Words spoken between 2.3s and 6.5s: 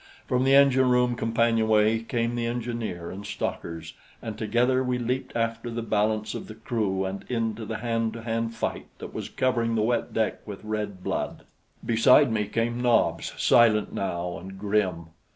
the engineer and stockers, and together we leaped after the balance of